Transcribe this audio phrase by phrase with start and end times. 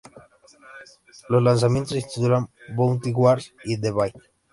[1.29, 4.15] Los lanzamientos se titulan "Bounty Wars" y "The Bait".